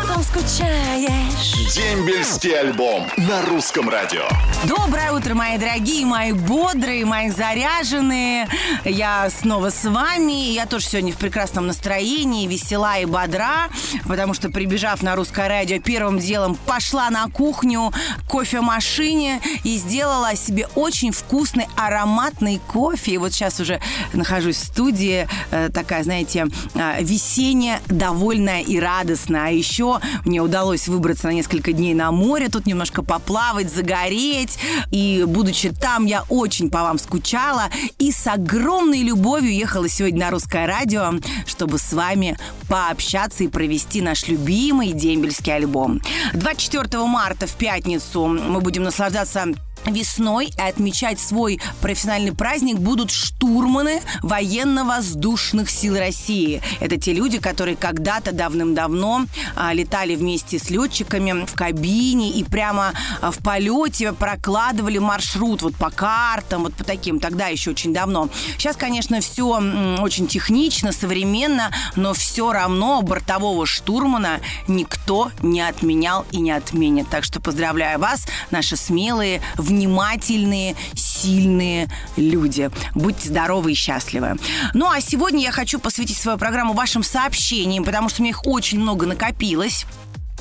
[0.00, 1.74] Потом скучаешь.
[1.74, 4.22] Дембельский альбом на русском радио.
[4.64, 8.48] Доброе утро, мои дорогие, мои бодрые, мои заряженные.
[8.84, 10.52] Я снова с вами.
[10.52, 13.68] Я тоже сегодня в прекрасном настроении, весела и бодра,
[14.06, 17.92] потому что, прибежав на русское радио, первым делом пошла на кухню
[18.26, 23.12] к кофемашине и сделала себе очень вкусный ароматный кофе.
[23.12, 23.80] И вот сейчас уже
[24.12, 29.46] нахожусь в студии, э, такая, знаете, э, весенняя, довольная и радостная.
[29.46, 34.58] А еще мне удалось выбраться на несколько дней на море, тут немножко поплавать, загореть.
[34.90, 37.64] И будучи там, я очень по вам скучала
[37.98, 41.14] и с огромной любовью ехала сегодня на русское радио,
[41.46, 46.00] чтобы с вами пообщаться и провести наш любимый дембельский альбом.
[46.34, 49.44] 24 марта в пятницу мы будем наслаждаться
[49.86, 56.62] Весной отмечать свой профессиональный праздник будут штурманы военно-воздушных сил России.
[56.80, 62.92] Это те люди, которые когда-то давным-давно а, летали вместе с летчиками в кабине и прямо
[63.20, 67.18] а, в полете прокладывали маршрут вот по картам, вот по таким.
[67.18, 68.28] Тогда еще очень давно.
[68.58, 76.26] Сейчас, конечно, все м, очень технично, современно, но все равно бортового штурмана никто не отменял
[76.30, 77.08] и не отменит.
[77.08, 82.70] Так что поздравляю вас, наши смелые, внимательные, сильные люди.
[82.94, 84.36] Будьте здоровы и счастливы.
[84.74, 88.46] Ну а сегодня я хочу посвятить свою программу вашим сообщениям, потому что у меня их
[88.46, 89.86] очень много накопилось.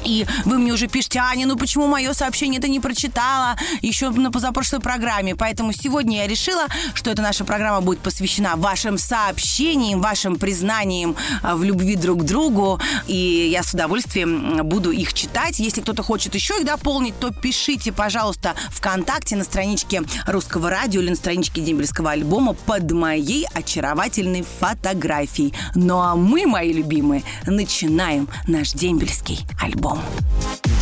[0.04, 4.32] И вы мне уже пишете, Аня, ну почему мое сообщение ты не прочитала еще на
[4.32, 5.36] позапрошлой программе?
[5.36, 11.56] Поэтому сегодня я решила, что эта наша программа будет посвящена вашим сообщениям, вашим признаниям а,
[11.56, 12.80] в любви друг к другу.
[13.08, 15.60] И я с удовольствием буду их читать.
[15.60, 21.10] Если кто-то хочет еще их дополнить, то пишите, пожалуйста, ВКонтакте на страничке Русского радио или
[21.10, 25.54] на страничке Дембельского альбома под моей очаровательной фотографией.
[25.76, 29.99] Ну а мы, мои любимые, начинаем наш Дембельский альбом.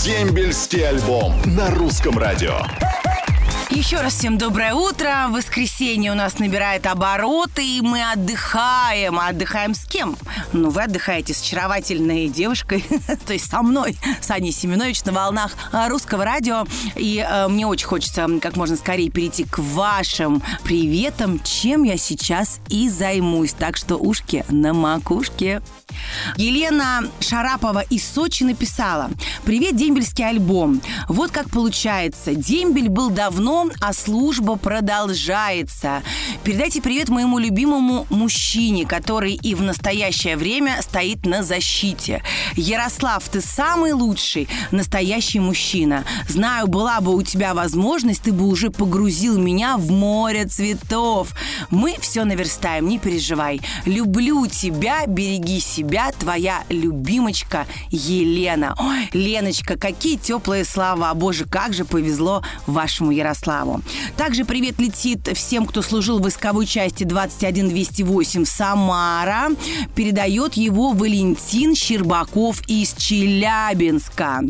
[0.03, 2.59] Дембельский альбом на русском радио.
[3.69, 5.27] Еще раз всем доброе утро.
[5.29, 9.19] Воскресенье у нас набирает обороты, и мы отдыхаем.
[9.19, 10.15] А отдыхаем с кем?
[10.53, 12.85] Ну, вы отдыхаете с очаровательной девушкой,
[13.25, 16.65] то есть со мной, с Аней Семенович, на волнах а, русского радио.
[16.95, 22.61] И э, мне очень хочется как можно скорее перейти к вашим приветам, чем я сейчас
[22.69, 23.51] и займусь.
[23.51, 25.61] Так что ушки на макушке.
[26.37, 29.09] Елена Шарапова из Сочи написала
[29.43, 30.81] «Привет, дембельский альбом.
[31.09, 32.33] Вот как получается.
[32.33, 36.03] Дембель был давно, а служба продолжается.
[36.43, 42.21] Передайте привет моему любимому мужчине, который и в настоящее время стоит на защите.
[42.55, 46.03] Ярослав, ты самый лучший, настоящий мужчина.
[46.27, 51.33] Знаю, была бы у тебя возможность, ты бы уже погрузил меня в море цветов.
[51.69, 53.61] Мы все наверстаем, не переживай.
[53.85, 58.75] Люблю тебя, береги себя твоя любимочка Елена.
[58.79, 61.13] Ой, Леночка, какие теплые слова.
[61.13, 63.46] Боже, как же повезло вашему Ярославу.
[64.17, 69.49] Также привет летит всем, кто служил в войсковой части 21208 Самара.
[69.95, 74.41] Передает его Валентин Щербаков из Челябинска.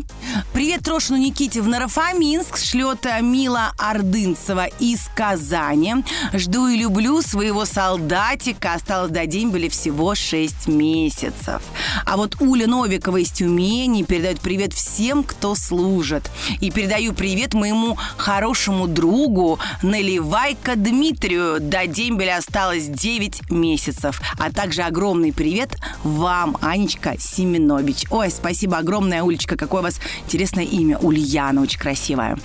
[0.52, 5.96] Привет Трошину Никите в Нарафаминск шлет Мила Ордынцева из Казани.
[6.32, 8.74] Жду и люблю своего солдатика.
[8.74, 11.62] Осталось до дембеля всего 6 месяцев месяцев.
[12.04, 16.30] А вот Уля Новикова из Тюмени передает привет всем, кто служит.
[16.60, 21.60] И передаю привет моему хорошему другу Наливайка Дмитрию.
[21.60, 24.20] До дембеля осталось 9 месяцев.
[24.38, 28.04] А также огромный привет вам, Анечка Семенович.
[28.10, 29.56] Ой, спасибо огромное, Улечка.
[29.56, 30.98] Какое у вас интересное имя.
[30.98, 32.36] Ульяна, очень красивая.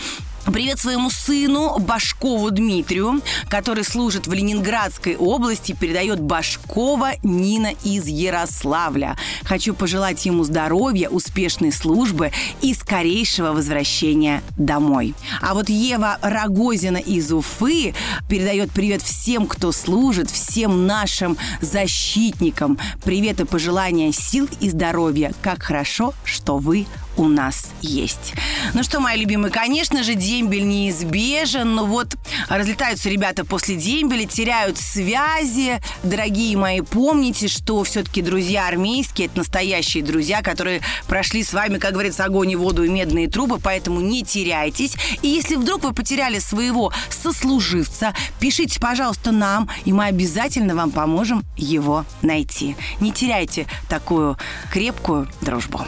[0.52, 9.18] Привет своему сыну Башкову Дмитрию, который служит в Ленинградской области, передает Башкова Нина из Ярославля.
[9.44, 15.16] Хочу пожелать ему здоровья, успешной службы и скорейшего возвращения домой.
[15.42, 17.96] А вот Ева Рогозина из Уфы
[18.28, 22.78] передает привет всем, кто служит, всем нашим защитникам.
[23.06, 25.32] Привет и пожелания сил и здоровья.
[25.42, 26.86] Как хорошо, что вы
[27.18, 28.34] у нас есть.
[28.74, 32.16] Ну что, мои любимые, конечно же, дембель неизбежен, но вот
[32.50, 35.82] разлетаются ребята после дембеля, теряют связи.
[36.04, 41.94] Дорогие мои, помните, что все-таки друзья армейские, это настоящие друзья, которые прошли с вами, как
[41.94, 44.96] говорится, огонь и воду и медные трубы, поэтому не теряйтесь.
[45.22, 51.44] И если вдруг вы потеряли своего сослуживца, пишите, пожалуйста, нам, и мы обязательно вам поможем
[51.58, 52.76] его найти.
[53.00, 54.38] Не теряйте такую
[54.72, 55.86] крепкую дружбу.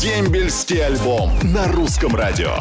[0.00, 2.56] Дембельский альбом на русском радио.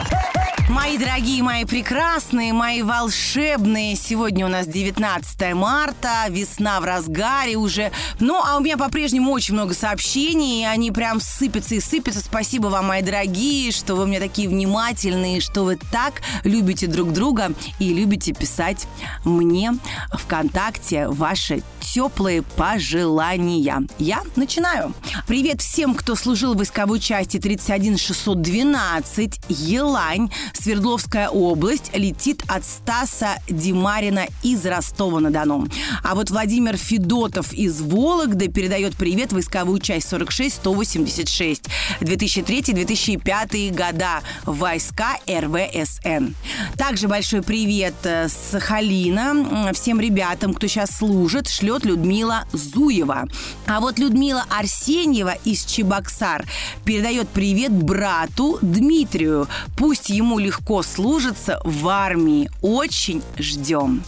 [0.70, 7.92] Мои дорогие, мои прекрасные, мои волшебные, сегодня у нас 19 марта, весна в разгаре уже.
[8.22, 12.22] Ну, а у меня по-прежнему очень много сообщений, и они прям сыпятся и сыпятся.
[12.22, 17.52] Спасибо вам, мои дорогие, что вы мне такие внимательные, что вы так любите друг друга
[17.80, 18.88] и любите писать
[19.26, 19.74] мне
[20.14, 23.82] ВКонтакте ваши теплые пожелания.
[24.00, 24.94] Я начинаю.
[25.28, 34.28] Привет всем, кто служил в войсковой части 31612 Елань, Свердловская область, летит от Стаса Димарина
[34.44, 35.68] из Ростова-на-Дону.
[36.04, 41.68] А вот Владимир Федотов из Вологды передает привет войсковую часть 46-186
[42.02, 46.34] 2003-2005 года войска РВСН.
[46.78, 53.28] Также большой привет э, Сахалина всем ребятам, кто сейчас служит, шлет Людмила Зуева.
[53.68, 56.46] А вот Людмила Арсеньева из Чебоксар
[56.86, 59.48] передает привет брату Дмитрию.
[59.78, 62.52] Пусть ему легко служится в армии.
[62.62, 64.04] Очень ждем.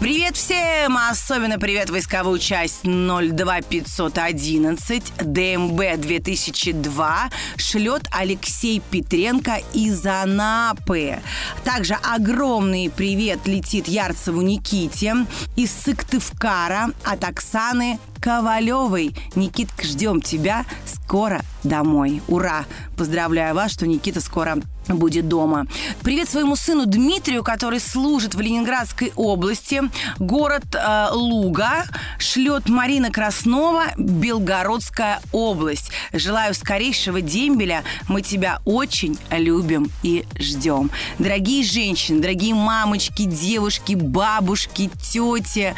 [0.00, 0.98] Привет всем!
[0.98, 11.20] Особенно привет войсковую часть 02511 ДМБ 2002 шлет Алексей Петренко из Анапы.
[11.64, 15.14] Также огромный привет летит Ярцеву Никите
[15.54, 19.14] из Сыктывкара от Оксаны Ковалевой.
[19.36, 22.20] Никитка, ждем тебя скоро домой.
[22.26, 22.64] Ура!
[22.96, 25.66] Поздравляю вас, что Никита скоро будет дома.
[26.02, 29.82] Привет своему сыну Дмитрию, который служит в Ленинградской области.
[30.18, 31.84] Город э, Луга
[32.18, 35.90] шлет Марина Краснова, Белгородская область.
[36.12, 37.82] Желаю скорейшего дембеля.
[38.08, 40.90] Мы тебя очень любим и ждем.
[41.18, 45.74] Дорогие женщины, дорогие мамочки, девушки, бабушки, тети,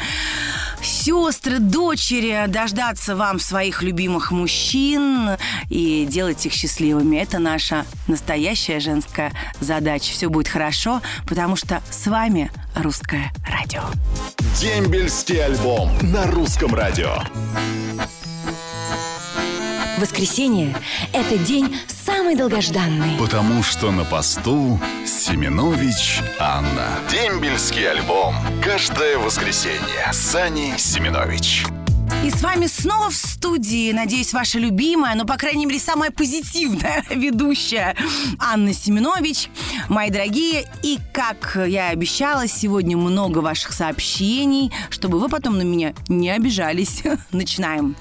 [0.81, 5.31] сестры, дочери, дождаться вам своих любимых мужчин
[5.69, 7.17] и делать их счастливыми.
[7.17, 10.11] Это наша настоящая женская задача.
[10.11, 13.81] Все будет хорошо, потому что с вами Русское радио.
[14.59, 17.23] Дембельский альбом на русском радио.
[19.99, 20.75] Воскресенье–
[21.13, 23.17] это день самый долгожданный.
[23.19, 26.99] Потому что на посту Семенович Анна.
[27.11, 28.35] Дембельский альбом.
[28.63, 30.09] Каждое воскресенье.
[30.13, 31.65] Сани Семенович.
[32.25, 37.05] И с вами снова в студии, надеюсь, ваша любимая, но, по крайней мере, самая позитивная
[37.09, 37.95] ведущая
[38.37, 39.49] Анна Семенович.
[39.87, 45.61] Мои дорогие, и как я и обещала, сегодня много ваших сообщений, чтобы вы потом на
[45.61, 47.03] меня не обижались.
[47.31, 47.95] Начинаем.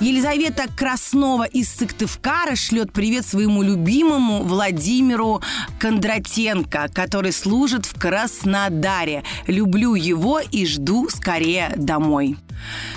[0.00, 5.40] Елизавета Краснова из Сыктывкара шлет привет своему любимому Владимиру
[5.78, 9.24] Кондратенко, который служит в Краснодаре.
[9.46, 12.36] Люблю его и жду скорее домой.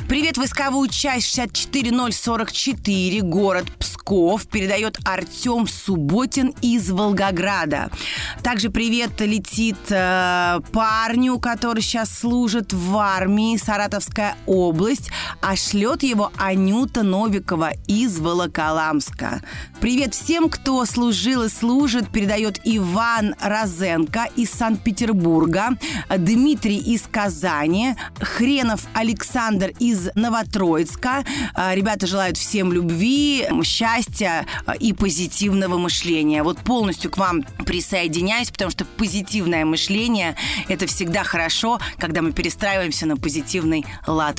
[0.07, 3.66] Привет, войсковую часть 64044, город
[4.06, 7.90] Псков, передает Артем Субботин из Волгограда.
[8.44, 15.10] Также привет летит э, парню, который сейчас служит в армии, Саратовская область,
[15.42, 19.42] а шлет его Анюта Новикова из Волоколамска.
[19.81, 25.78] Привет всем, кто служил и служит, передает Иван Розенко из Санкт-Петербурга,
[26.16, 31.24] Дмитрий из Казани, Хренов Александр из Новотроицка.
[31.56, 33.94] А, Ребята желают всем любви, счастья
[34.65, 36.44] а, и позитивного мышления.
[36.44, 40.36] Вот полностью к вам присоединяюсь, потому что позитивное мышление–
[40.68, 44.37] это всегда хорошо, когда мы перестраиваемся на позитивный лад.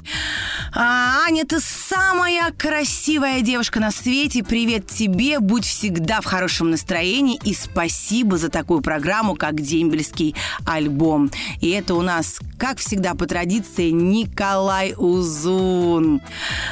[0.75, 4.45] А, Аня, ты самая красивая девушка на свете.
[4.45, 10.35] Привет тебе, будь всегда в хорошем настроении и спасибо за такую программу, как «Дембельский
[10.67, 11.31] альбом».
[11.61, 16.21] И это у нас, как всегда, по традиции, Николай Узун.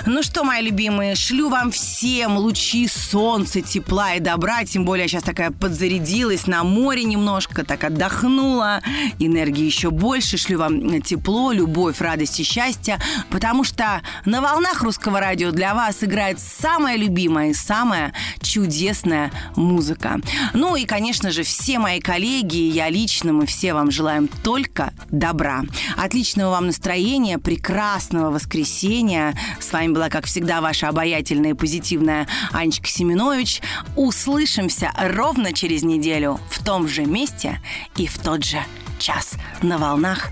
[0.06, 4.64] Ну что, мои любимые, шлю вам всем лучи солнца, тепла и добра.
[4.64, 8.82] Тем более я сейчас такая подзарядилась на море немножко, так отдохнула.
[9.18, 10.36] Энергии еще больше.
[10.36, 12.98] Шлю вам тепло, любовь, радость и счастье.
[13.30, 20.20] Потому что на волнах русского радио для вас играет самая любимая и самая чудесная музыка.
[20.52, 25.62] Ну и, конечно же, все мои коллеги, я лично, мы все вам желаем только добра.
[25.96, 29.34] Отличного вам настроения, прекрасного воскресенья.
[29.60, 32.26] С вами была, как всегда, ваша обаятельная и позитивная
[32.64, 33.60] Анечка Семенович.
[33.94, 37.60] Услышимся ровно через неделю в том же месте
[37.96, 38.58] и в тот же
[38.98, 40.30] час на волнах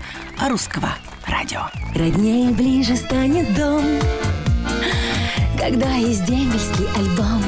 [0.49, 0.89] русского
[1.27, 1.67] радио.
[1.93, 3.83] Роднее ближе станет дом,
[5.59, 7.43] когда есть дембельский альбом.